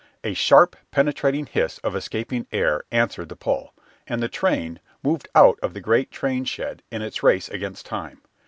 [0.23, 3.71] A sharp, penetrating hiss of escaping air answered the pull,
[4.07, 8.19] and the train moved out of the great train shed in its race against time.